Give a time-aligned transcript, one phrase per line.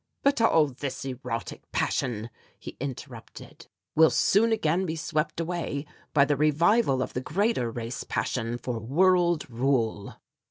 [0.23, 6.35] "But all this erotic passion," he interrupted, "will soon again be swept away by the
[6.35, 10.15] revival of the greater race passion for world rule."